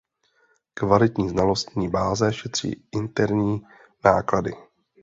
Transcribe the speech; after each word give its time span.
Kvalitní 0.73 1.29
znalostní 1.29 1.89
báze 1.89 2.33
šetří 2.33 2.83
interní 2.91 3.61
náklady. 4.05 4.51